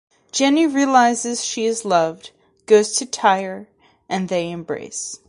Jenny 0.31 0.65
realizes 0.65 1.45
she 1.45 1.67
is 1.67 1.85
loved, 1.85 2.31
goes 2.65 2.93
to 2.93 3.05
Tye, 3.05 3.67
and 4.09 4.29
they 4.29 4.49
embrace. 4.49 5.19